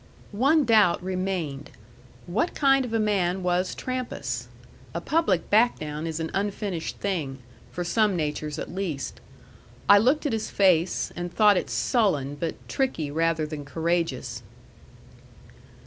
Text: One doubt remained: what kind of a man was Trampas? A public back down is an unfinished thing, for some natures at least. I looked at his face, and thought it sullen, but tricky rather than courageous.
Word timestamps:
One 0.31 0.65
doubt 0.65 1.03
remained: 1.03 1.69
what 2.25 2.55
kind 2.55 2.85
of 2.85 2.91
a 2.95 2.99
man 2.99 3.43
was 3.43 3.75
Trampas? 3.75 4.47
A 4.95 4.99
public 4.99 5.47
back 5.51 5.77
down 5.77 6.07
is 6.07 6.19
an 6.19 6.31
unfinished 6.33 6.97
thing, 6.97 7.37
for 7.71 7.83
some 7.83 8.15
natures 8.15 8.57
at 8.57 8.73
least. 8.73 9.21
I 9.87 9.99
looked 9.99 10.25
at 10.25 10.33
his 10.33 10.49
face, 10.49 11.11
and 11.15 11.31
thought 11.31 11.55
it 11.55 11.69
sullen, 11.69 12.33
but 12.33 12.55
tricky 12.67 13.11
rather 13.11 13.45
than 13.45 13.63
courageous. 13.63 14.41